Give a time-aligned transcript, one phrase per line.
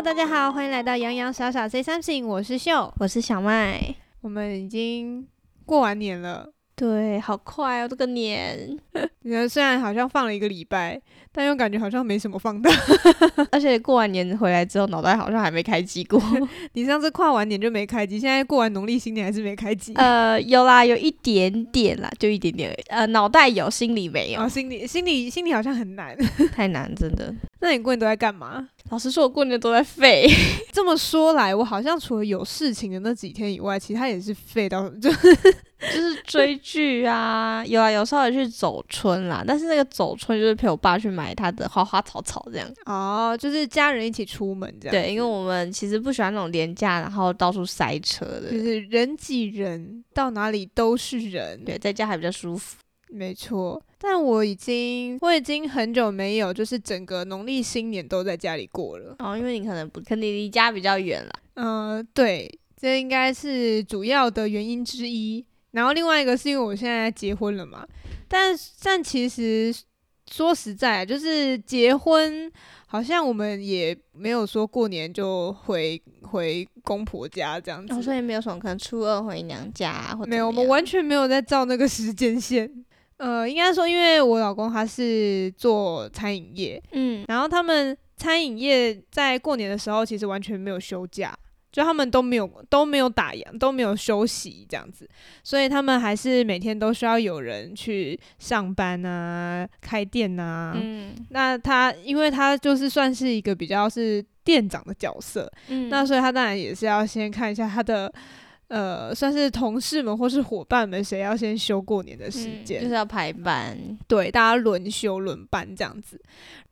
[0.00, 5.28] Hello，大家好，欢迎来到洋洋傻傻 say something，我是秀，我是小麦，我们已经
[5.66, 6.54] 过完年了。
[6.80, 8.74] 对，好快哦，这个年。
[9.20, 10.98] 你看，虽然好像放了一个礼拜，
[11.30, 12.70] 但又感觉好像没什么放的。
[13.52, 16.18] 而且过完年回来之后，脑袋好像还没开机过。
[16.72, 19.92] 你上次跨完年就没开机，现在过完农历新年还是没开机？
[19.96, 22.74] 呃，有啦，有一点点啦，就一点点。
[22.88, 24.40] 呃，脑袋有，心里没有。
[24.40, 26.16] 哦，心里，心里，心里好像很难，
[26.54, 27.30] 太难，真的。
[27.60, 28.66] 那你过年都在干嘛？
[28.88, 30.26] 老实说，我过年都在废。
[30.72, 35.36] 这么说来，我好像除了有事情的那几天以外，其他也是废到就是。
[35.80, 42.70] 就是追剧啊，有啊，有时候也去走春啦，但是那个走春就是陪我爸去买他的花花草草这样。
[42.84, 44.92] 哦，就是家人一起出门这样。
[44.92, 48.50] 对，因为我们其实不喜欢那种廉价，然后到处塞车的。
[48.50, 51.64] 就是人挤人，到哪里都是人。
[51.64, 52.76] 对，在家还比较舒服。
[53.12, 59.16] 没错，但我已经我已经很久没有就是整个农历新年都在家里过了。
[59.18, 61.32] 哦，因为你可能不，可能离家比较远了。
[61.54, 62.48] 嗯、呃，对，
[62.80, 65.44] 这应该是主要的原因之一。
[65.72, 67.86] 然后另外一个是因为我现在结婚了嘛，
[68.28, 69.74] 但但其实
[70.30, 72.50] 说实在，就是结婚
[72.86, 82.70] 好像我们也没有说过年就回回公婆家这样子，哦，所以没有什么可能初二回娘家啊，或者没有，我们完全没有在照那个 时间线。
[83.16, 91.36] 呃，应该说，因为我老公他是做餐饮业，嗯，然后他们餐饮业在过年的时候其实完全没有休假。
[91.72, 95.08] 就他们都没有都没有打烊，都没有休息这样子，
[95.44, 100.72] 所以他们还是每天都需要有人去上班啊、开店啊。
[100.74, 108.12] 嗯，那他因为他就是算是一个比较是店长的角色，嗯，那所以他当然也是要先看一下他的
[108.68, 113.76] 呃，算是同事们或是伙伴们谁要先休过年的时间，嗯，就是要排班，
[114.08, 116.20] 对，大家轮休轮班这样子，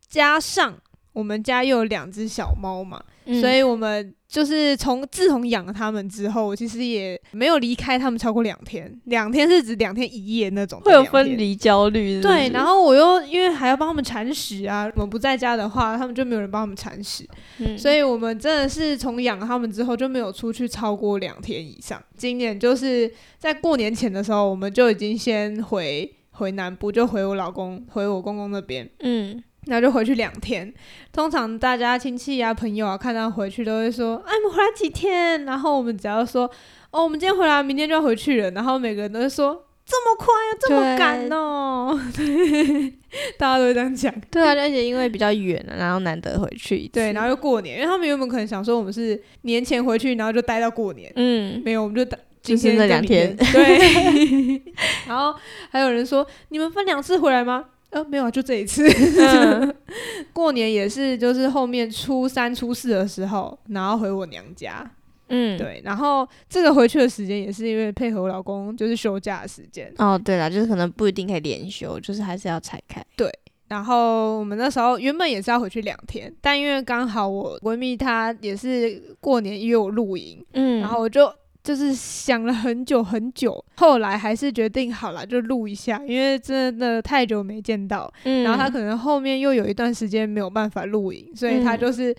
[0.09, 0.77] 加上
[1.19, 3.03] 我们家又有两只小猫嘛。
[3.41, 8.91] 所以，我们就是从自从养了它们之后，其实也没有离开它们超过两天。
[9.05, 12.23] 两天是指两天一夜那种，会有分离焦虑。
[12.23, 17.29] 对，然后我又因为还要帮它们铲屎啊，我们不在家的话，它们就没有人帮他们铲屎。
[17.59, 22.03] 嗯，所以我们真的是从养了他们之后就没有出去超过两天以上。
[22.17, 28.89] 今年就是在过年前的时候，我们就已经先回回南部，就回我老公、回我公公那边。
[29.01, 29.45] 嗯。
[29.69, 30.73] 那就回去两天。
[31.13, 36.51] 通常大家亲戚啊、朋友啊，看到回去都会说：“哎，我们回来几天？”然后我们只要说
[36.91, 42.91] ：“哦，我们今天回来，明天就要回去了。”然后每个人都会说：“这么快啊，这么赶哦！” 对，
[43.39, 44.13] 大家都会这样讲。
[44.31, 46.89] 对啊，而且因为比较远了，然后难得回去。
[46.89, 51.13] 对，然后又过年，因为他们原本可能想说我们是年前回去，然后就待到过年。
[51.17, 53.37] 嗯，没有，我们就待今天那两天。
[53.37, 54.63] 对。
[55.07, 55.35] 然后
[55.71, 58.87] 还有人说：“你们分两次回来吗？”呃，没有啊，就这一次。
[58.87, 59.75] 嗯、
[60.33, 64.89] 过年也是，就是后面初三、初四的时候，然后回我娘家。
[65.29, 65.81] 嗯，对。
[65.85, 69.93] 然后这个回去的时间也是因为配合我老公，就是休假的时间。
[69.99, 73.05] 哦，对了，就是可能不一定可以连休，就是还是要拆开。
[73.17, 73.31] 对。
[73.69, 81.31] 然后我们那时候原本也是要回去两天，但因为刚好我闺蜜她也是过年约我露营，嗯，然后我就。
[81.69, 88.11] 就是想了很久很久，后来还是决定好了，就录一下，因为真的太久没见到。
[88.25, 92.17] 嗯，然后他可能后面又有一段时间没有办法录影，所以他就是、嗯、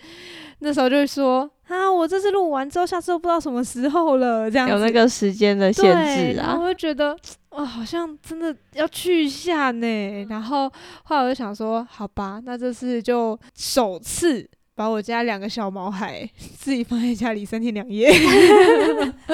[0.60, 4.74] 那时候就说啊，我这次录完之后，下次都不知道什么时候了，这样子。
[4.74, 5.84] 有那个时间的限
[6.32, 6.56] 制啊。
[6.56, 7.16] 我就觉得
[7.48, 10.26] 哇，好像真的要去一下呢。
[10.30, 10.70] 然后
[11.02, 14.48] 后来我就想说，好吧，那这次就首次。
[14.80, 16.26] 把我家两个小毛孩
[16.56, 18.08] 自己放在家里三天两夜，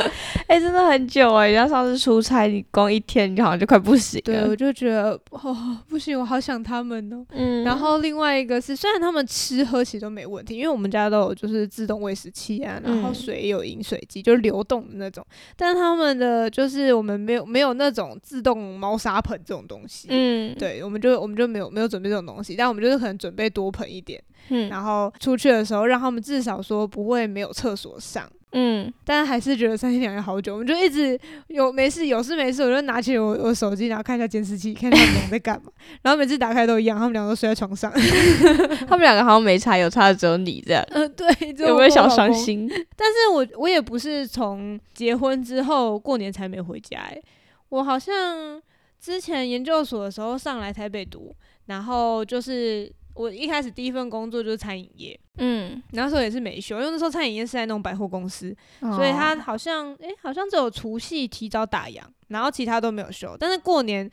[0.48, 1.50] 哎、欸，真的很久哎！
[1.50, 4.22] 人家上次出差，你光一天你好像就快不行了。
[4.24, 7.24] 对，我就觉得哦，不行，我好想他们哦。
[7.30, 7.62] 嗯。
[7.62, 15.24] 然后另外一个是，虽然他们吃喝其实都没问题，因为我们家都有就是自动喂食器啊，然后水也有饮水机，就是流动的那种。
[15.54, 20.08] 但是他们的就是我们没有没有那种自动猫砂盆这种东西。
[20.10, 20.52] 嗯。
[20.58, 24.20] 对，我们就我们就没有没有准备这种东西，但我们就是可能准备多盆一点。
[24.48, 24.68] 嗯。
[24.68, 25.36] 然后出。
[25.36, 35.70] 去的时候，让他们至少说不会没有厕所上，嗯，但还是觉得三天两夜好久，我们就一直有没事有事没事，我就拿起我我手机，然后看一下监视器，看他们俩在干嘛，
[36.00, 37.92] 然后每次打开都一样，他们两个都睡在床上，
[38.88, 42.66] 他们两个好像没差，有差的只有你这样，嗯、呃，对，有没有小伤心？
[42.96, 47.22] 但是我我也不是从结婚之后过年才没回家，欸，
[47.68, 48.58] 我好像
[48.98, 52.90] 之前研究所的时候上来台北读，然后就是。
[53.16, 63.36] 我一开始第一份工作就是餐饮业，嗯，那时候也是没休，因为那时候餐饮业是在那种百货公司，哦、所以他好像，诶、欸，好像只有除夕提早打烊，然后其他都没有休。
[63.40, 64.08] 但是过年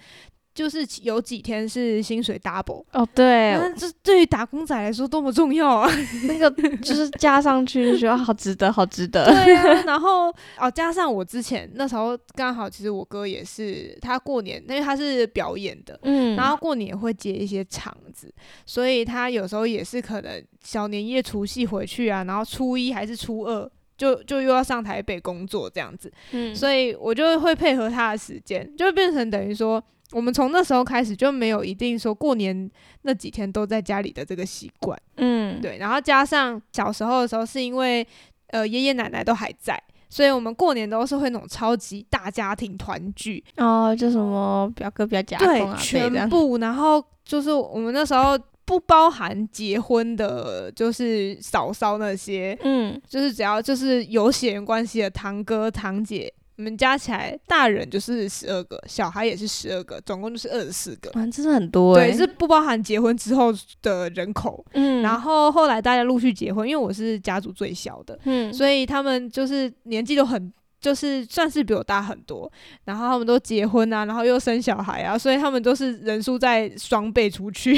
[0.54, 5.90] 就是有几天是薪水 double 哦，对，那这对于打工仔来说多么重要啊！
[6.28, 9.26] 那个就是加上去就觉得好值得，好值得。
[9.26, 18.34] 对啊，然后哦，加上我之前那时候刚好，其实我哥也是，他过年因为他是表演的，嗯，然后过年会接一些场子，
[18.66, 23.70] 所以他有时候也是可能小年夜除夕回去啊，然后初一还是初二。
[23.96, 29.82] 就就又要上台北工作这样子，嗯，所以我就会配合他的时间，就变成等于说，
[30.14, 32.70] 我们从那时候开始就没有一定说过年
[33.02, 35.78] 那几天都在家里的这个习惯，嗯，对。
[35.78, 38.08] 然后加上小时候的时候，是因为
[38.48, 39.78] 呃爷爷奶奶都还在，
[40.10, 48.40] 所以我们过年都是会那种超级大家庭团聚哦，就什么表哥表姐、啊、对，全部，然后就是我们那时候。
[48.66, 70.52] 不包含结婚的，就是嫂嫂那些，嗯，就是只要就是有血缘关系的堂哥堂姐，你们加起来大人就是十二个，小孩也是十二个，总共就是二十四个，啊，这是很多，欸，对，是不包含结婚之后的人口，嗯，然后后来大家陆续结婚，因为我是家族最小的，嗯，所以他们就是年纪都很。
[70.84, 72.52] 就是算是比我大很多，
[72.84, 77.74] 然后他们都结婚啊，然后又生小孩啊，所以他们都是人数在双倍出去，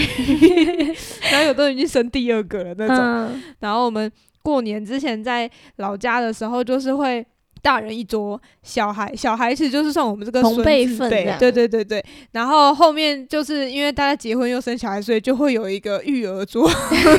[1.30, 2.98] 然后有的人已经生第二个了那种。
[2.98, 4.12] 嗯、然后我们
[4.42, 7.24] 过年之前在老家的时候，就是会。
[7.66, 12.06] 大人一桌，小孩小孩子就是算我们这个同辈分，对对对对对。
[12.32, 16.70] 然后后面就是因为大家结婚又生小孩，所以就会有一个育儿桌，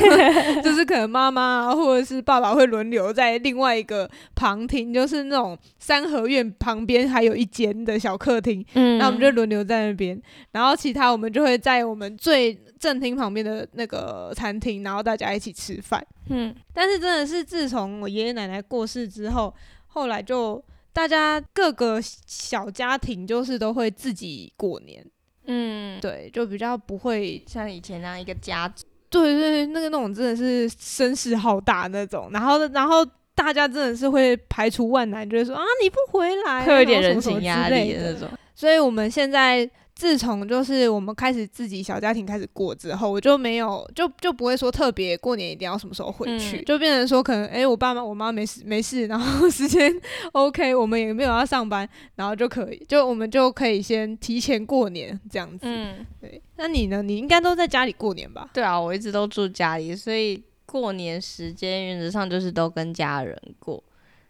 [0.63, 10.17] 就是可能妈妈或者是爸爸会轮流在另外一个旁厅，就是那种三合院旁边还有一间的小客厅，嗯，那我们就轮流在那边，
[10.53, 16.55] 然后其他我们就会在我们最正厅旁边的那个餐厅，然后大家一起吃饭，嗯。
[16.73, 19.53] 但是真的是自从我爷爷奶奶过世之后。
[19.97, 20.63] 后来就
[20.93, 25.03] 大家各个小家庭就是都会自己过年，
[25.47, 33.03] 嗯，对，就比较不会像以前那样一个家族，对对对，那个那种真的是声势浩大那种，然后然后
[33.33, 39.67] 大家真的是会排除万难，就会说啊你不回来，会有点人情压力的那种，所以我们现在。
[39.97, 49.91] 自从就是我们开始自己小家庭开始过之后，我就没有就就不会说特别过年一定要什么时候回去，嗯、就变成说可能哎、欸、我爸妈我妈没事没事，然后 时间
[50.33, 55.61] OK，我们也没有要上班，然后就可以就我们就可以先提前过年这样子。
[55.63, 56.39] 嗯，对。
[56.57, 57.01] 那你呢？
[57.01, 58.47] 你应该都在家里过年吧？
[58.53, 63.83] 对啊，我一直都住家里，所以过年时间原则上就是都跟家人过。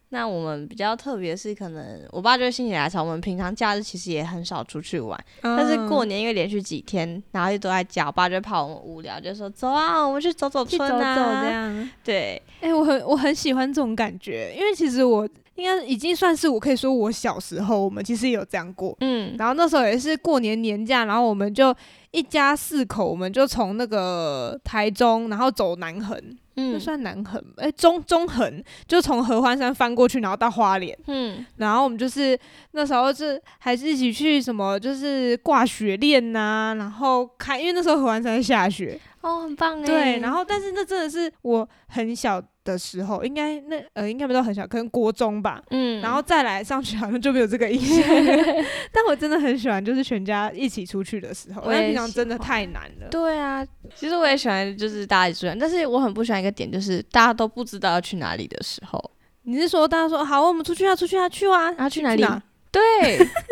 [0.09, 11.89] 那我们比较特别是，可能我爸就是心血来潮，我们平常假日其实也很少出去玩，嗯、但是过年因为连续几天，然后就都在家，我爸就怕我们无聊，就说走啊，我们去走走村啊，走走这样。
[12.05, 21.75] 对，哎、欸，我很我很喜欢这种感觉，因为其实我应该已经算是我可以说我小时候，我们其实也有这样过，嗯，然后那时候也是过年年假，然后我们就
[22.11, 26.17] 一家四口，我们就从那个台中，然后走南横。
[26.57, 30.97] 嗯，就算南横，哎、欸，中中横，就从合欢山翻过去，然后到花莲。
[31.07, 32.37] 嗯，然后我们就是
[32.71, 38.99] 那时候是还是一起去什么，就是挂雪链呐，然后看，因为那时候合欢山下雪。
[39.21, 39.85] 哦，很棒哎。
[39.85, 45.63] 对，然后但是那真的是我很小的时候，应该那呃应该没有很小，可能国中吧。
[45.69, 48.03] 嗯，然后再来上去好像就没有这个印象。
[48.91, 51.61] 但我真的很喜欢，就是全家一起出去的时候。
[51.65, 53.07] 我也平常真的太难了。
[53.09, 53.65] 对啊，
[53.95, 59.11] 其实我也喜欢，就是大家一起出去，但是我很不喜欢一个点，就是大家都不知道要去哪里的时候。
[59.43, 62.21] 你是说大家说好，我们出去啊，出去啊，去啊，然后去哪里？
[62.21, 62.81] 哪 对，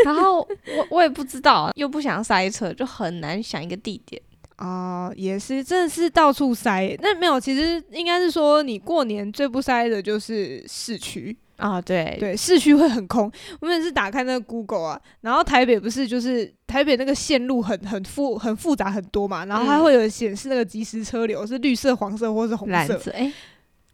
[0.04, 4.22] 然后我我也不知道，又不想塞车，就很难想一个地点。
[4.56, 6.98] 啊、呃，也是，真的是到处塞。
[7.02, 11.82] 那没有，其实应该是说，你过年最不塞的就是市区啊。
[11.82, 13.32] 对对，市区会很空。
[13.60, 23.12] 我们是打开那个 Google 啊，然后台北不是就是台北那个线路很很复很复杂很多嘛，然后它会有显示那个即时车流是绿色、黄色或是红色。
[23.14, 23.32] 哎。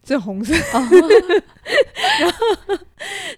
[0.04, 2.78] 这红色， 然后，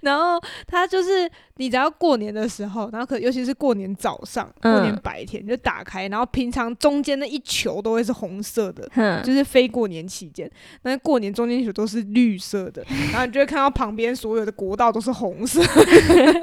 [0.01, 8.89] 然后它就是你只要过年的时候，然后可尤其是过年早上、过年白天就打开，然后平常中间那一球都会是红色的，
[9.23, 10.49] 就是非过年期间，
[10.83, 15.61] 那过年中间一球都是绿色的， 然后你就会看到旁边所有的国道都是红色，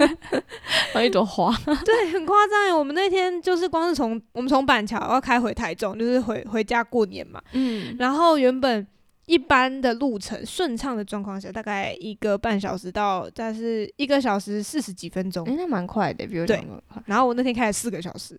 [0.93, 1.51] 像一朵花，
[1.85, 2.79] 对，很夸张。
[2.79, 8.87] 我们那天就是光是从我们从板桥要开回台中，就是回回家过年嘛，嗯，然后原本。
[9.31, 17.01] 一般的路程顺畅的状况下，大概一个半小时到，但是一个小时四十几分钟，哎、欸，那蛮快的，比如讲的快。
[17.07, 18.37] 然后我那天开了四个小时，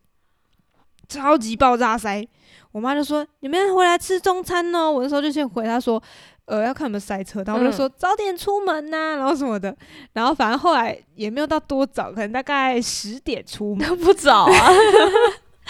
[1.07, 2.27] 超级爆炸塞。
[2.73, 6.01] 我妈就说：“你们回来吃中餐哦。”我那时候就先回她说
[6.43, 9.73] ：“呃，要看有没有塞车。”然后我就说：“嗯、早点出门呐、啊，然后什么的。”
[10.11, 14.69] 然后反正后来也没有到多早，可能大概十点出门，不早啊。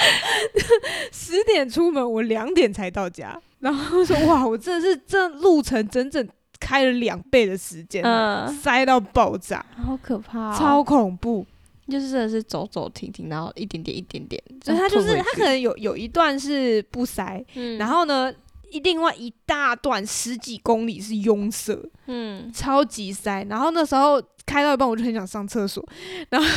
[1.14, 3.40] 十点出门，我两点才到家。
[3.62, 6.28] 然后说哇，我真的是这路程整整
[6.60, 11.46] 开了两倍的时间，嗯，塞到爆炸，好可怕，超恐怖。
[11.90, 18.34] 就是真的是走走停停，然后一点点一点点，所以他就是他可能有有一段是不塞，嗯，然后呢，
[18.70, 23.46] 一另外一大段十几公里是拥塞，嗯，超级塞。
[23.50, 25.86] 然后那时候开到一半，我就很想上厕所，
[26.30, 26.48] 然后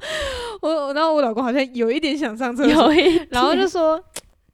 [0.62, 2.92] 我然后我老公好像有一点想上厕所，
[3.30, 4.02] 然后就说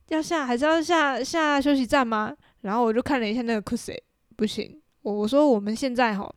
[0.08, 2.34] 要下还是要下下休息站吗？
[2.62, 3.96] 然后我就看了一下那个 Cuse，
[4.36, 6.32] 不行，我我说我们现在哈。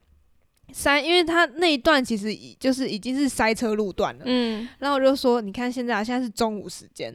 [0.74, 4.24] 塞，因为他那一段其实已就是已经是塞车路段了。
[4.26, 7.14] 嗯，然后我就说，你看现在啊，现在是中午时间，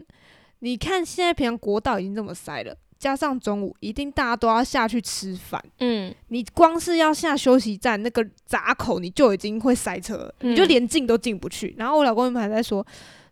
[0.58, 5.62] 你看现在平常国道已经这么塞了，加上中午，一定大家都要下去吃饭。
[5.78, 11.74] 嗯，你光是要下休息站那个闸口，你就已经会塞车了，嗯，你就连进都进不去。
[11.78, 12.86] 然后我老公们还在说。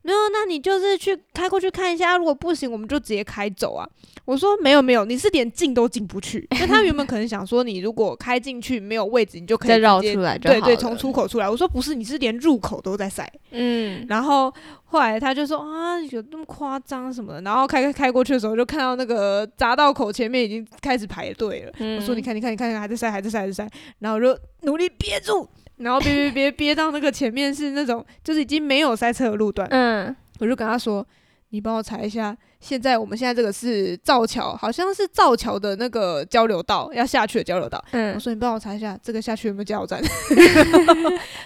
[0.04, 3.88] 没有，那你就是去开过去看一下，如果不行，我们就直接开走啊。
[4.26, 6.46] 我说没有没有，你是连进都进不去。
[6.60, 10.54] 那他原本可能想说，你如果开进去没有位置，你就可以再绕出来就好。
[10.54, 11.48] 对对，从出口出来。
[11.48, 13.30] 我说不是，你是连入口都在塞。
[13.50, 14.52] 嗯，然后
[14.84, 17.40] 后来他就说啊，有那么夸张什么的。
[17.40, 21.72] 然后开开开过去的时候，就看到那个匝道口前面已经开始排队了。
[21.78, 23.66] 嗯，我说你看你看你看，还在塞还在塞还在塞。
[23.98, 25.48] 然后我就努力憋住。
[25.76, 31.04] 然后憋憋憋憋到那个前面是那种就是已经没有塞车的路段，嗯，我就跟他说
[31.50, 40.00] ：“你帮我查一下，现在我们现在这个是造桥，好像是造桥的那个交流道要下去的交流道。”嗯，我说：“你帮我查一下这个下去有没有加油站？”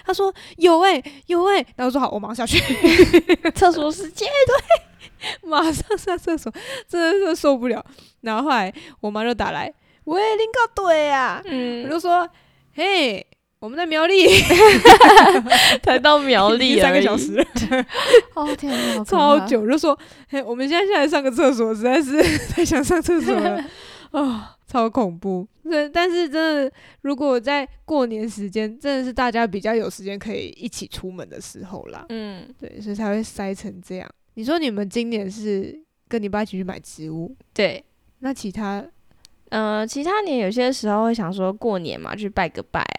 [0.05, 2.59] 他说：“有哎、欸，有哎、欸。”然后我说：“好，我马上下去。
[3.55, 6.53] ”厕所时间对，马上上厕所，
[6.87, 7.83] 真的是受不了。
[8.21, 8.71] 然后后来
[9.01, 9.73] 我妈就打来
[10.05, 12.29] ：“喂，林高对呀。”嗯，我就说
[12.75, 13.25] ：“嘿。”
[13.59, 14.25] 我们在苗栗，
[15.83, 17.45] 才到苗栗三个小时，
[18.33, 19.67] 哦天哪，超久！
[19.67, 19.97] 就说，
[20.29, 23.61] 嘿，我们现在下来上个厕所，实在是太想上厕所了，
[24.11, 25.45] 哦，超恐怖。
[25.69, 32.05] 对，但是真的，如果在过年时间，真的是大家比较有时间可以一起出门的时候啦。
[32.07, 34.09] 嗯，对，所以才会塞成这样。
[34.35, 37.35] 你说你们今年是跟你爸一起去买植物？
[37.53, 37.83] 对，
[38.19, 38.81] 那其他，
[39.49, 42.98] 呃，其他年有些时候会想说过年嘛，去拜个拜啊。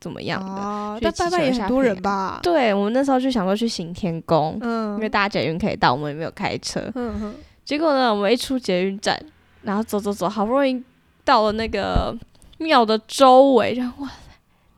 [0.00, 0.62] 怎么样的？
[0.62, 2.40] 哦、但拜拜也很多人吧？
[2.42, 6.80] 对，我们那时候就想说去行天宫，嗯，因为大家捷运可以到，我们也没有开车。
[6.94, 7.34] 嗯哼。
[7.64, 9.20] 结果呢，我们一出捷运站，
[9.62, 10.80] 然后走走走，好不容易
[11.24, 12.16] 到了那个
[12.58, 14.14] 庙的周围，然后哇塞，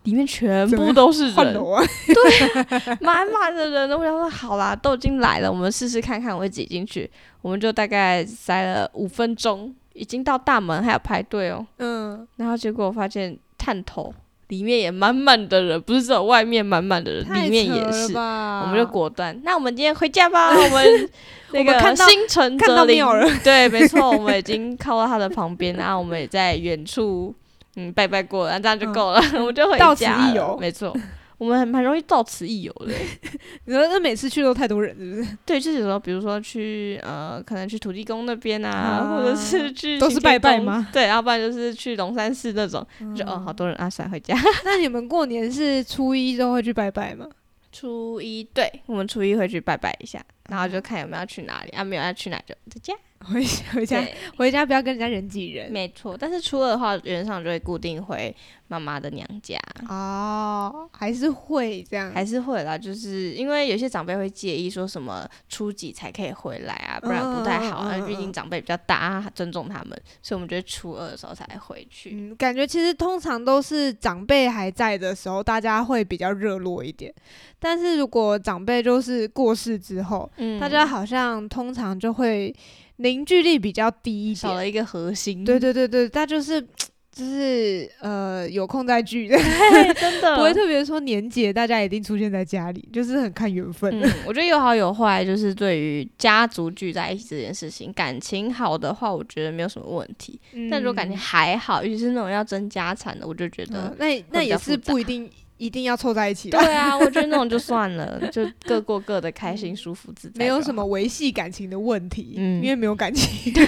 [0.04, 3.90] 里面全部都是人，啊、对， 满满的人。
[3.90, 7.10] 我想说，好啦，都已经来了，我们试试看看我会挤进去。
[7.42, 11.66] 我们就大概塞了五分钟，已经到大门，还要排队哦。
[11.76, 12.26] 嗯。
[12.36, 14.14] 然后结果我发现探头。
[14.48, 18.14] 里面也满满的人，不是只有外面满满的人，里面也是。
[18.16, 20.50] 我们就果断，那我们今天回家吧。
[20.56, 21.10] 我们
[21.52, 23.04] 那个星辰泽林，
[23.44, 27.34] 对，没错，我们已经靠到他的旁边，然后我们也在远处
[27.76, 29.78] 嗯拜拜过了，这样就够了，我们就回家。
[29.78, 30.96] 到此一游，没错。
[31.38, 32.92] 我们很很容易到此一游的，
[33.64, 35.36] 你说那每次去都太多人，是不是？
[35.46, 40.88] 对，就是有时候，比如说去呃，可能去土地公那边啊，啊或者是 去都是拜拜吗？
[40.92, 44.36] 对，要不然就是去龙山寺那种，嗯、就哦，好多人啊，闪回家。
[44.64, 47.26] 那你们过年是初一都会去拜拜吗？
[47.70, 52.94] 初一，对，我们初一会去拜拜一下，然后就看有没有要去哪里啊，没有要去哪就在家。
[53.20, 54.02] 回回家
[54.36, 56.16] 回家不要跟人家人挤人，没错。
[56.18, 58.34] 但是初二的话，原则上就会固定回
[58.68, 59.58] 妈妈的娘家。
[59.88, 62.78] 哦，还是会这样，还是会啦。
[62.78, 67.98] 就是因为有些长辈会介意说什么初几才可以回来啊，不然不太好啊。
[68.06, 72.10] 毕竟长辈比较大，尊重他们，所以我们觉得初二的时候才回去。
[72.14, 77.12] 嗯，感觉其实通常都是长辈还在的时候，大家会比较热络一点。
[77.58, 82.54] 但是如果长辈就是过世之后，嗯，大家好像通常就会。
[82.98, 85.44] 凝聚力比较低一点，少了一个核心。
[85.44, 86.60] 对对对对，他就是
[87.10, 89.26] 就是呃，有空再聚，
[89.98, 93.92] 真的不会特别说年节大家一定出现在家里，就是很看缘分。
[94.00, 100.40] 嗯， 我觉得有好有坏，就是对于家族聚在一起这件事情，感情好的话，我觉得没有什么问题。
[100.52, 105.28] 嗯，但如果感情还好，尤其是那种要争家产的，我就觉得，嗯，那那也是不一定。
[105.58, 106.48] 一定要凑在一起。
[106.50, 112.34] 对啊，我觉得那种就算了，就各过各的，开心、舒服、自在，没有什么维系感情的问题。
[112.38, 113.52] 嗯，因为没有感情。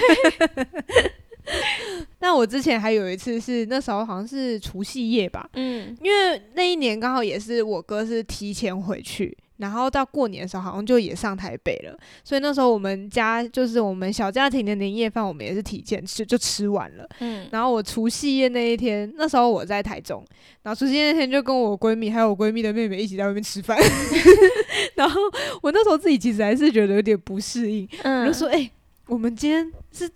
[2.19, 5.49] 那我之前还有一次是那时候好像是除夕夜吧。
[5.53, 9.37] 嗯，因为那一年刚好也是我哥是提前回去。
[9.61, 17.07] 然后到过年的时候好像就也上台北了，所以那时候我们家就是我们小家庭的年夜饭，我们也是提前吃就吃完了。
[17.19, 20.25] 嗯，然后我除夕夜那一天，那时候我在台中，
[20.63, 23.77] 然后除夕夜那天就跟我闺蜜还有我闺蜜的妹妹一起在外面吃饭，
[24.95, 25.21] 然后
[25.61, 28.71] 我那时候自己其实还是觉得有点不适应，嗯，我就说哎、欸，
[29.07, 30.09] 我们今天是。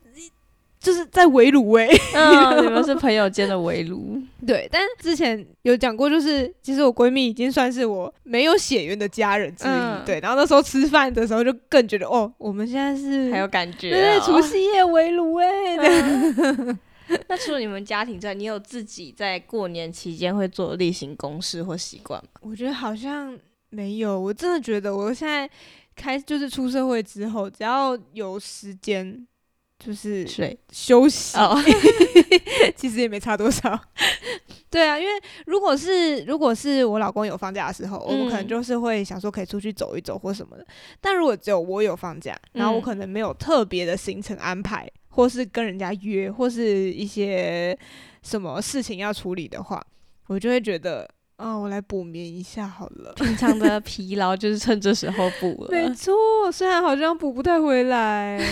[0.85, 4.69] 就是在围炉哎，嗯， 你们是朋友间的围炉，对。
[4.71, 10.19] 但之前有讲过，就是其实我闺蜜已经算是我没有血缘的家人之一，嗯、对。
[10.19, 15.47] 然后那时候吃饭的时候，就更觉得哦，我们现在是很有感觉、哦，对，除夕夜围炉哎。
[15.77, 16.77] 嗯、
[17.27, 22.29] 那除了你们家庭之外，你有自己在过年期间会做例行公事或习惯吗？
[22.41, 23.35] 我觉得好像
[23.71, 25.49] 没有，我真的觉得我现在
[25.95, 29.25] 开就是出社会之后，只要有时间。
[29.77, 31.55] 就是睡休息，哦、
[32.75, 33.79] 其实也没差多少。
[34.69, 35.11] 对啊，因为
[35.45, 40.65] 如果是如果是我老公有放假的时候，嗯、我们可能就是会想说可以出去走一走或什么的。
[40.99, 47.77] 但如果只有我有放假，然后我可能没有特别的行程安排，嗯、或是跟人家约，或是一些
[48.23, 49.81] 什么事情要处理的话，
[50.27, 53.13] 我就会觉得，哦，我来补眠一下好了。
[53.15, 55.69] 平常的疲劳就是趁这时候补了。
[55.71, 56.13] 没错，
[56.51, 58.41] 虽然好像补不太回来。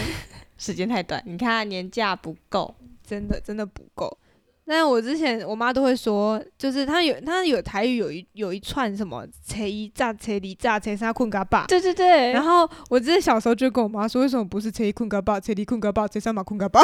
[0.57, 2.74] 时间太短，你看年假不够，
[3.05, 4.17] 真的真的不够。
[4.65, 12.31] 但我之前我妈都会说，就是她有她有台语有一有一串什么“车一炸车里炸车三困嘎巴”，对对对。
[12.31, 16.81] 然后我之前小时候就跟我妈说，为什么不是“车一困嘎巴”，“车里困嘎巴”，“车三马困嘎巴”？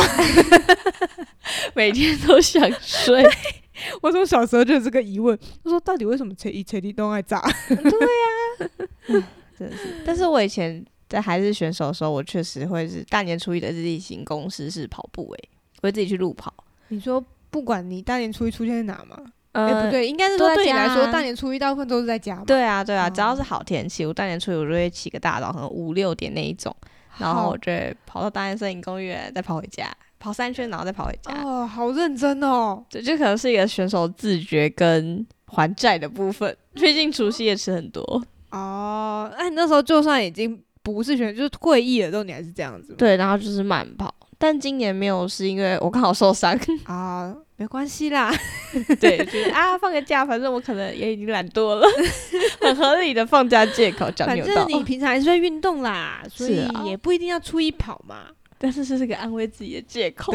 [1.73, 3.25] 每天都想睡。
[4.03, 7.41] 我从小时候就有这个疑问，我说到底为什么“车一车里都爱炸”？
[7.69, 8.69] 对呀、
[9.07, 9.23] 嗯，
[9.57, 10.03] 真的是。
[10.05, 10.85] 但是我以前。
[11.09, 15.49] 在还是选手的时候，我确实会是大年初一的例行公司是跑步诶、欸，
[15.81, 16.53] 我会自己去路跑。
[16.89, 19.17] 你说不管你大年初一出现在哪嘛？
[19.53, 22.43] 哎、呃欸，不对，应该是说对你来说，大年初一大部分都是在家。
[22.45, 26.75] 对啊，对啊，只要是好天气，我大年初一我就会起个大早，可能五六点那一种，
[27.17, 31.33] 然后我就会跑到大安森林公园，再跑回家，跑三圈，然后再跑回家。
[31.43, 32.83] 哦，好认真哦。
[32.89, 38.23] 这就可能是一个选手自觉跟还债的部分，毕竟除夕夜吃很多。
[38.51, 40.61] 哦，那你那时候就算已经。
[40.91, 42.93] 不是选，就是退役了之后，你还是这样子。
[42.97, 48.33] 对，然后就是慢跑，但今年没有，是因为我刚好受伤 啊，没关系啦。
[48.99, 51.87] 对，就是啊，放个假，反正我可能也已经懒惰了，
[52.61, 54.27] 很合理的放假借口讲。
[54.27, 58.27] 反正你平常还是会运动啦，所以也不一定要出一跑嘛。
[58.61, 60.33] 但是这是个安慰自己的借口。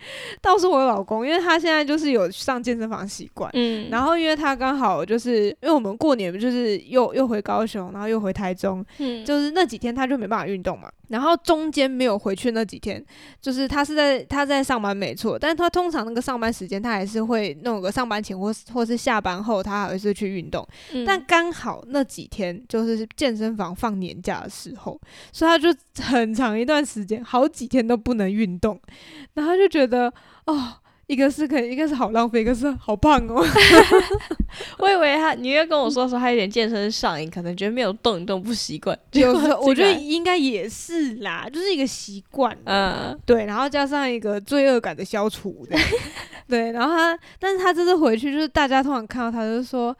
[0.40, 13.04] 倒是我老公，因为他现在就是有上健身房习惯，嗯，然后因为他刚好就是因为我们过年就是又又回高雄，然后又回台中，嗯，就是那几天他就没办法运动嘛，然后中间没有回去那几天，
[13.40, 25.00] 就是他是在他在上班没错，但是他通常那个上班时间他还是会弄个上班前或或是下班后他还是去运动，嗯，但刚好那几天就是健身房放年假的时候，
[25.32, 28.80] 所以他就很长一段时间好几天都不能运动，
[29.34, 29.87] 然后他就觉得。
[29.88, 30.12] 的
[30.44, 30.74] 哦，
[31.06, 33.44] 一个是可以，一个是好浪费，一个是好胖哦。
[34.78, 38.98] 我以为他，你要跟我说说他有点健身上瘾，可能觉得没有动一动不习惯。
[39.10, 42.56] 就是 我觉得应该也是啦，就是一个习惯。
[42.64, 45.66] 嗯，对，然后加上一个罪恶感的消除。
[46.46, 49.96] 对，然后他，但是他这次回去，就是大家通常看到他，就说。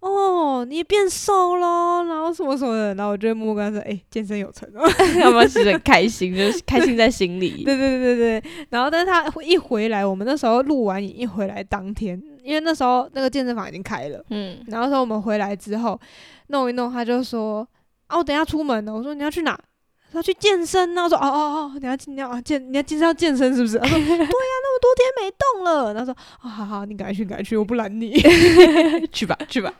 [0.00, 4.88] 哦，你变瘦了，然后什么什么的，然后我就会默默跟他说：“哎、欸，健身有成哦。
[5.20, 7.64] ”要不然是很开心，就是开心在心里。
[7.64, 8.50] 对 对对对对。
[8.70, 16.00] 然后，但是他一回来，我们那时候录完影一回来当天，因为那时候那个健身房已经开了，嗯，然后说我们回来之后
[16.46, 17.66] 弄一弄，他就说
[18.08, 19.58] ：“啊，我等下出门了。”我说：“你要去哪？”
[20.12, 23.78] 他说去健身呢，我说哦哦哦，你要你要啊健，你要健身要健身是不是？
[23.78, 25.94] 他说 对呀、啊，那么多天没动了。
[25.94, 28.12] 他说啊，好好，你赶快去，赶快去，我不拦你，
[29.12, 29.72] 去吧去吧。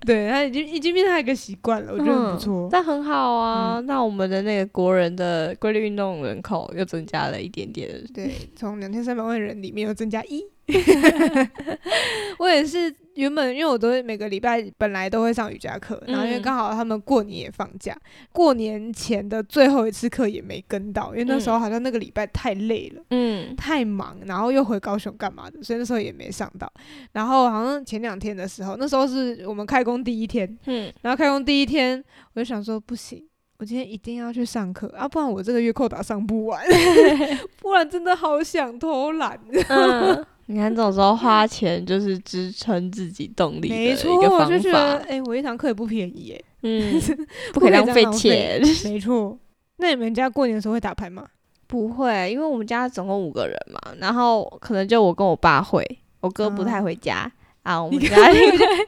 [0.00, 3.78] 对，他已经已经变成一个习惯了，我觉得很不错，但很好啊。
[3.78, 10.44] 嗯、那我们的那个国人的规律运动人口又增加了一点点，对，从两千三百万人里面又增加一。
[12.38, 12.94] 我也是。
[13.18, 26.70] 原本因为我都会每个礼拜本来都会上瑜伽课，然后因为刚好他们过年也放假，嗯、过年前的最后一次课也没跟到，因为那时候好像那个礼拜太累了，嗯，太忙，然后又回高雄干嘛的，所以那时候也没上到。
[27.12, 32.02] 然后好像前两天的时候，那时候是我们开工第一天，嗯，然后开工第一天，
[32.34, 33.24] 我就想说不行，
[33.58, 36.62] 我今天一定要去上课啊，不然我这个月扣打上不完，
[37.60, 39.38] 不然真的好想偷懒。
[39.68, 44.18] 嗯你看这种时候花钱就是支撑自己动力的一个方法。
[44.18, 46.98] 没错，我就觉得，哎、欸，我一堂课也不便宜，哎，嗯，
[47.52, 48.58] 不可以浪费钱。
[48.84, 49.38] 没错，
[49.76, 51.26] 那你们家过年的时候会打牌吗？
[51.68, 55.86] 不会，因为我们家总共五个人嘛，然后可能就我跟我爸会，
[56.20, 57.30] 我哥不太回家，
[57.62, 58.16] 啊，我们家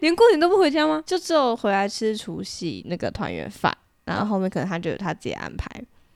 [0.01, 1.03] 连过年都不回家吗？
[1.07, 3.73] 就只有回来吃除夕那个团圆饭，
[4.07, 5.69] 然后后面可能他就有他自己安排。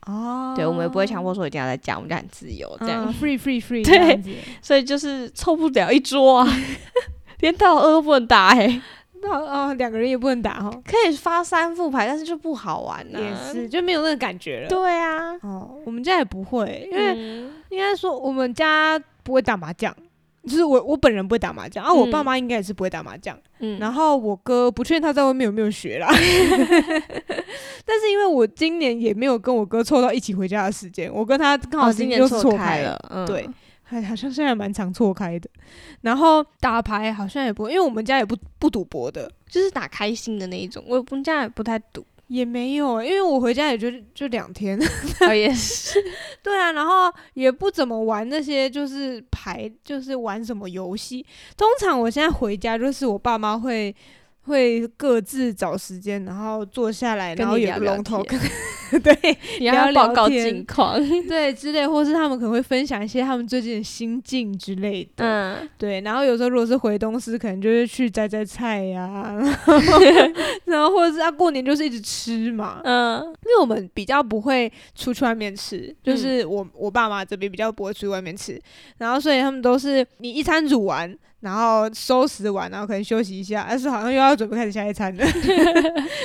[0.07, 3.85] 哦，对，我们也不会强迫说一定要在家，我们家很自由，这样 free free free。
[3.85, 4.19] 对，
[4.61, 6.47] 所以就是凑不了一桌啊，
[7.41, 8.81] 连大老二都不能打哎。
[9.29, 14.67] 哦，两个人也不能打哈，可以发三副牌，但是就不好玩了，也是就没有那个感觉了。
[14.67, 17.15] 对啊，哦，我们家也不会，因为
[17.69, 19.95] 应该说我们家不会打麻将，
[20.43, 26.07] 就是我我本人不会打麻将，啊，我爸妈应该也是不会打麻将，嗯，然后我哥不确定他在外面有没有学啦，
[27.87, 33.47] 但是因为我今年也没有跟我哥凑到一起回家的时间，我跟他刚好今年又错开了，对。
[33.85, 35.49] 还好像现在蛮常错开的，
[36.01, 40.83] 然后打牌好像也不，因为我们家也不不赌博的，就是打开心的那一种。
[40.87, 44.77] 我我们家也不太赌，也没有，因为我回家也就就两天，
[45.27, 46.03] 哦也是，
[46.41, 51.25] 对啊，然后也不怎么玩那些就是牌，就是玩什么游戏。
[51.55, 53.95] 通常我现在回家就是我爸妈会。
[54.47, 58.23] 会各自找时间，然后坐下来，然后有个龙头，
[59.03, 66.01] 对， 你要报告近况， 对之类，或是他们可能会分享一些他们最近的心境之类的，嗯，对。
[66.01, 69.37] 然后有时候如果是回东势，可能就是去摘摘菜呀、啊，
[70.65, 78.61] 然后或者是啊过年就是一直吃嘛，嗯，因为我们比较不会出去外面吃，就是我我爸妈这边比较不会出去外面吃，
[78.97, 81.17] 然后所以他们都是你一餐煮完。
[81.41, 85.23] 然后收拾完，然后可能休息一下，但是好像又要准备开始下一餐了。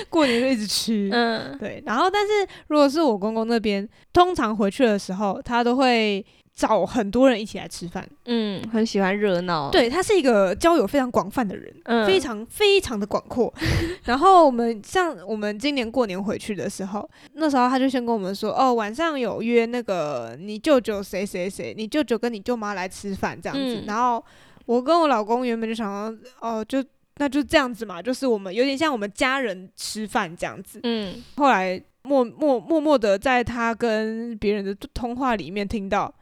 [0.09, 1.83] 过年就一直吃，嗯，对。
[1.85, 2.33] 然后，但是
[2.69, 8.07] 如果是我公公那边，通常回去的时候，他都会找很多人一起来吃饭。
[8.27, 9.71] 嗯，很喜欢热闹。
[9.71, 13.53] 对，他是一个交友非常广泛的人，嗯，非常非常的广阔。
[14.05, 24.25] 然后我们像我们今年过年回去的时候，那时候他就先跟我们说，哦，晚上有约那个你舅舅谁谁谁，你舅舅跟你舅妈来吃饭这样子，嗯，然后。
[24.67, 26.85] 我跟我老公原本就想说，哦，就
[27.17, 30.79] 那就这样子嘛，就是我们有点像我们家人吃饭这样子。
[30.85, 36.13] 嗯，后来默默默默的在他跟别人的通话里面听到，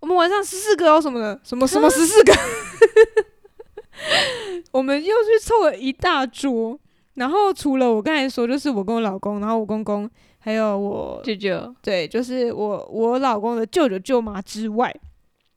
[0.00, 2.32] 我们晚上十四个哦什么的，什么什么十四个，
[4.72, 6.78] 我们又去凑了一大桌。
[7.14, 14.94] 然后除了我刚才说，就是我跟我老公，然后我公公还有我舅舅，对，就是我我老公的舅舅舅妈之外。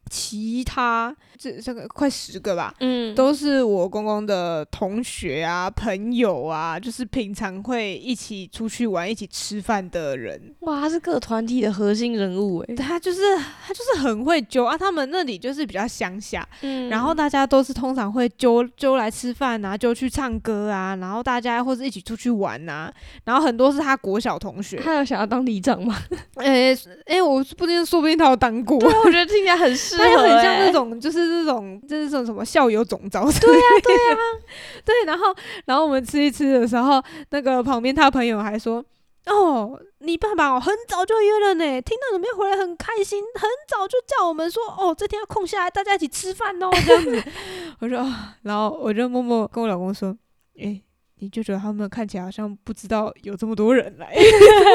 [0.09, 10.53] 其他这这个快十个吧，嗯，都是我公公的同学啊、朋友啊，就是平常会一起出去玩、一起吃饭的人。
[10.61, 14.77] 哇，他是各团体的核心人物诶，他就是他就是很会揪啊。
[14.77, 22.91] 他们那里就是比较乡下，嗯，然后大家都是通常会揪揪来吃饭啊，揪去唱歌啊，然后大家或是一起出去玩啊。
[23.25, 24.77] 然后很多是他国小同学。
[24.77, 25.95] 他有想要当里长吗？
[26.35, 28.79] 诶 诶、欸欸，我不知道，说不定他有当过。
[28.79, 30.05] 对，我觉得听起来很适合。
[30.05, 33.23] 他又很像那种，就是这种，就是这种什么校友总召。
[33.23, 34.17] 对呀，对呀，
[34.85, 35.05] 对。
[35.05, 35.35] 然后，
[35.65, 38.83] 然后我们吃一吃的时候，那个旁边他朋友还说
[39.27, 47.23] ：“哦，你爸爸哦，很早就约了呢，听到你们要回来很开心，很早就叫我们说，哦，这天要空下来，大家一起吃饭哦，这样子。
[47.79, 47.97] ”我说，
[48.43, 50.15] 然后我就默默跟我老公说
[50.59, 50.83] ：“诶。”
[51.19, 54.13] 你就觉得他们看起来好像不知道有这么多人来，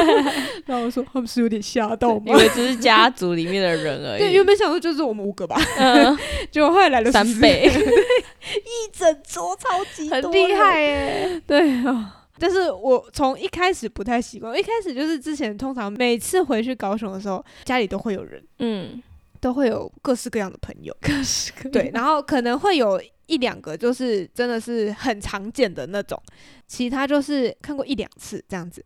[0.67, 2.23] 然后我说他们是有点吓到吗？
[2.27, 4.19] 以为只是家族里面的人而 已。
[4.19, 6.17] 对，原本想说就是我们五个吧，嗯，
[6.51, 11.43] 结果后来来了三倍，一整桌超级多，很厉害耶。
[11.47, 19.03] 对啊，但是我从一开始不太习惯，一开始就是之前通常每次回去高雄的时候，家里都会有人，嗯，
[19.45, 23.01] 都会有各式各样的朋友， 各式各样，对，然后可能会有。
[23.27, 26.23] 一两个就是真的是很常见的那种，
[26.67, 28.85] 其他就是看过一两次这样子。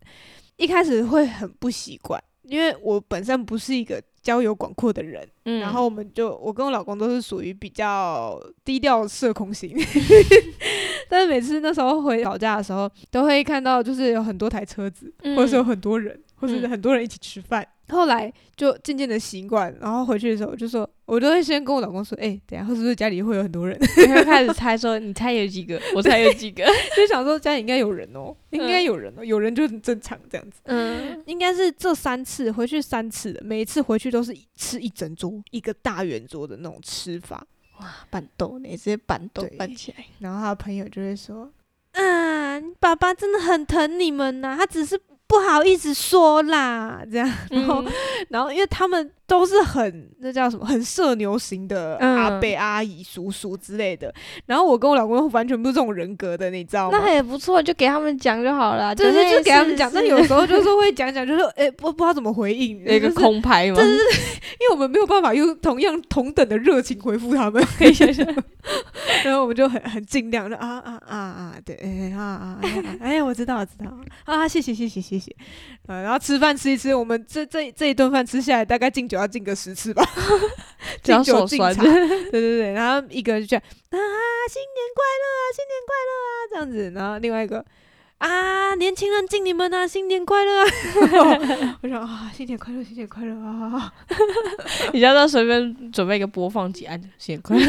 [0.55, 9.77] 一开始会很不习惯，因为我本身不是一个交友广阔的人，嗯，然后我们就我跟我老公都是属于比较低调社恐型，
[11.09, 17.61] 但是每次那时候回老家的时候，都会看到就是有很多台车子，嗯，或者是有很多人，或者是很多人一起吃饭。
[17.63, 23.75] 嗯后来就渐渐的习惯，然后回去的时候我就说，我都会先跟我老公说，哎、欸，等下是不是家里会有很多人？
[24.07, 25.81] 然后开始猜说，你猜有几个？
[25.95, 26.63] 我猜有几个？
[26.95, 30.59] 就想说家里应该有人哦，应该有人哦，有人就很正常这样子。
[30.65, 37.43] 嗯，应该是这三次回去三次的，每一次回去都是吃一整桌，一个大圆桌的那种吃法。
[37.79, 40.05] 哇，板豆呢，直接板豆搬起来。
[40.19, 41.51] 然后他的朋友就会说，
[41.93, 45.01] 啊，爸爸真的很疼你们呐、啊，他只是。
[45.29, 47.91] 不好意思说啦，这样，然后，嗯、
[48.29, 54.13] 然后，因为他们都是很那叫什么，很社牛型的阿伯、阿姨、叔叔之类的。
[54.47, 56.97] 然后我跟我老公完全不是这种人格的，你知道吗？
[57.01, 58.93] 那也不错，就给他们讲就好了。
[58.93, 59.89] 就是，就给他们讲。
[59.93, 63.75] 但有时候就是会讲讲，就是哎，不不知道怎么回应，那个空拍嘛。
[63.75, 64.17] 对对对，
[64.59, 67.63] 因为我们没有办法用同样同等的热情回复他们。
[67.77, 68.25] 可以想想，
[69.23, 72.61] 然后我们就很很尽量的啊啊啊啊，对，哎 啊啊，
[72.99, 73.91] 哎，我知道，我知道
[74.25, 75.35] 啊，谢谢谢谢谢谢，
[75.87, 80.03] 呃，然后吃饭吃一吃，我们这这这一顿饭吃下来，大概敬酒要敬个十次吧，
[81.03, 83.97] 敬酒敬茶，对对对，然后一个人就这样啊，
[84.49, 87.63] 新年快乐啊，新年快乐啊，这样子，然后另外一个。
[88.19, 90.67] 啊，年轻人敬你们啊，新年快乐啊！
[91.81, 93.93] 我说啊，新年快乐，新年快乐啊！
[94.91, 97.65] 你要不要随便准备一个播放器，按新年快乐。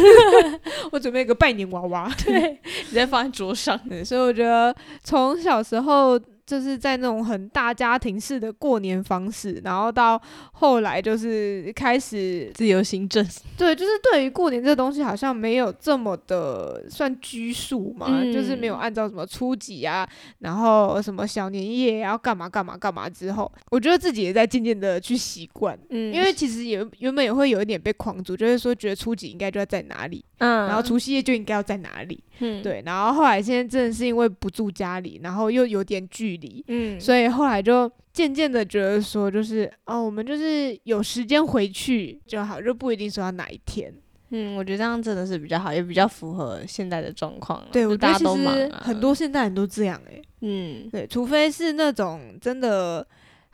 [0.90, 2.58] 我准备一个拜年娃娃，对，
[2.88, 3.78] 你再放在桌上。
[3.88, 6.20] 对，所以我觉得从小时候。
[6.50, 13.24] 就是在那种很大家庭式的过年方式，然后到后来就是开始自由行政。
[13.56, 20.04] 对，就是对于过年这东西，好像没有这么的算拘束嘛，嗯、就是没有按照什么初几啊，
[20.40, 25.78] 然后什么小年夜要干嘛干嘛干嘛之后，我觉得自己也在渐渐的去习惯。
[25.90, 32.24] 嗯，因为其实也原本也会有一点被框住，就是说觉得初几应该就要在哪里，嗯，然后除夕夜就应该要在哪里。
[32.42, 43.92] 嗯，对，然后后来现在真的是因为不住家里，然后又有点距离，嗯，所以后来就渐渐的觉得说，就是哦，我们就是有时间回去就好，就不一定说要哪一天。
[44.30, 47.64] 嗯，我觉得这样真的是比较好，也比较符合现在的状况。
[47.72, 50.22] 对，我大家都忙，很多现代人都这样哎、欸。
[50.42, 53.06] 嗯，对，除非是那种真的。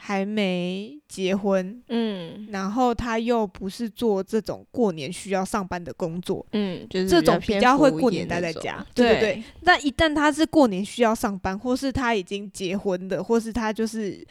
[0.06, 9.42] 还没结婚，嗯，然后他又不是做这种过年需要上班的工作，嗯，就是这种比较会过年待在家，对对对。
[9.62, 14.24] 那一旦他是过年需要上班，或是他已经结婚的，或是他就是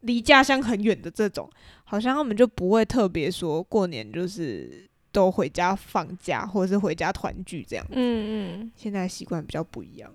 [0.00, 1.48] 离家乡很远的这种，
[1.84, 7.86] 好像他们就不会特别说过年就是都回家放假，或者是回家团聚这样。
[7.92, 10.12] 嗯嗯，现在习惯比较不一样，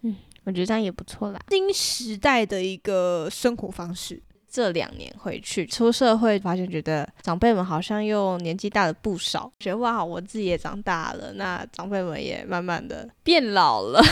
[0.00, 4.22] 嗯，我觉得这样也不错啦，新时代的一个生活方式。
[4.56, 9.52] 这两年回去出社会，发现觉得长辈们好像又年纪大了不少。
[9.60, 14.02] 觉得哇，我自己也长大了，那长辈们也慢慢的变老了，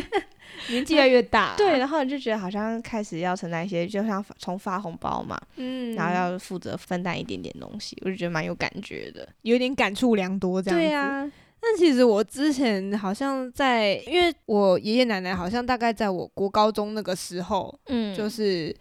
[0.68, 1.54] 年纪越来越大，啊。
[1.56, 10.84] 对，然后你就觉得好像开始要承担一些，就像从发红包嘛，嗯，然后要负责分担一点点东西，我就觉得蛮有感觉的，有点感触良多这样子。
[10.84, 18.76] 对啊，但其实我之前好像在，因为我爷爷奶奶好像大概在我国高中那个时候，嗯，就是。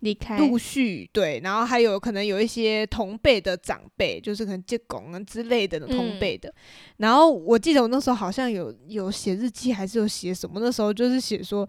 [0.00, 6.48] 离开，陆续对，然后还有可能有一些同辈的长辈，就是可能接拱啊之类的同辈的。
[6.48, 6.54] 嗯、
[6.98, 10.60] 然后我记得我那时候好像有有写日记，还是有写什么？
[10.60, 11.68] 那时候就是写说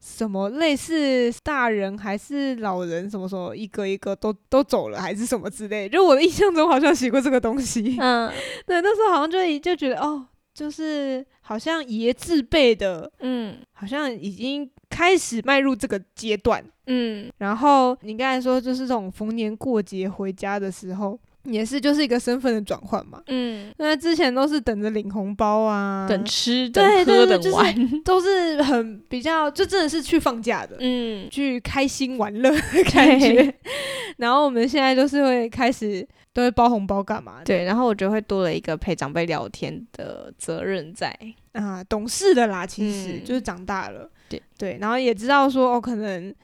[0.00, 5.88] 什么类似大人还是老人什么时候一个一个都都走了，还是什么之类。
[5.88, 7.98] 就我的印象中好像写过这个东西。
[8.00, 8.32] 嗯，
[8.66, 14.70] 对，那时候好像就就觉得哦，就是好像爷字辈的，嗯，好像已经。
[14.98, 33.54] 开始迈入这个阶段，嗯，然后你刚才说就是这种逢年过节回家的时候，也是就是一个身份的转换嘛，嗯，那之前都是等着领红包啊，等吃等喝等玩，就是、都是很比较，就真的是去放假的，嗯，去开心玩乐的感觉。
[34.18, 37.44] 然后我们现在就是会开始都会包红包干嘛的？
[37.44, 41.16] 对，然后我觉得会多了一个陪长辈聊天的责任在。
[41.52, 44.10] 啊，懂事的啦，其实、嗯、就是长大了。
[44.28, 46.34] 对对，然后也知道说哦，可能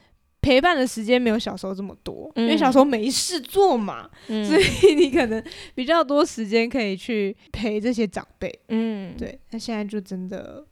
[0.41, 5.43] 陪伴的时间没有小时候这么多，嗯、因为小时候没事做嘛，嗯、所以你可能
[5.75, 8.53] 比较多时间可以去陪这些长辈。
[8.69, 10.65] 嗯，对，那现在就真的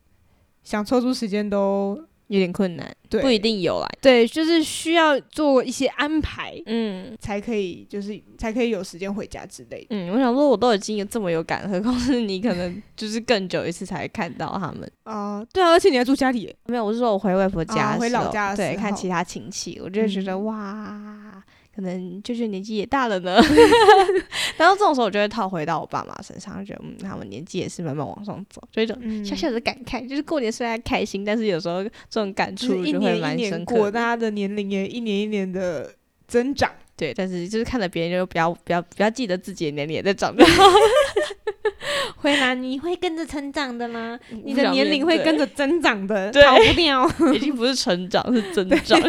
[0.62, 2.03] 想抽出时间都。
[2.29, 9.89] 有点困难，对，不一定有啊，对，就是需要做一些安排，嗯，才可以，就是才可以有时间回家之类的。
[9.91, 14.83] 嗯，我想说，我都已经有这么有感，何况是你，可能就是更久一次才看到他们。
[15.05, 21.45] 哦、呃，对啊，而且你还住家里，没有，我是说我回外婆家、啊，回老家，对，看其他亲戚，我就觉得、嗯、哇。
[21.75, 23.41] 可能舅舅年纪也大了呢
[24.59, 33.77] 然后这种时候我就会套回到我爸妈身上，觉得嗯，他们年纪也是慢慢往上走，就一种小小的感慨，就是过年虽然开心，但是有时候这种感触就会蛮深刻。
[33.77, 35.91] 过大家的年龄也一年一年的
[36.29, 36.71] 增长，
[37.03, 40.47] 对，但是就是看着别人就不要不要不要记得自己的年龄也在长大。
[42.15, 44.17] 会啦，你会跟着成长的吗？
[44.45, 47.11] 你的年龄会跟着增长的， 逃不掉。
[47.35, 49.01] 已经不是成长，是增长，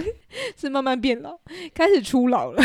[0.59, 1.37] 是慢慢变老，
[1.75, 2.63] 开始初老了。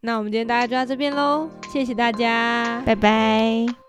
[0.00, 3.83] 那我们今天大概就到这边喽，谢谢大家，拜拜。